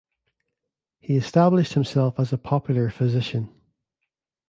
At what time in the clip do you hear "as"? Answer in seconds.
2.19-2.33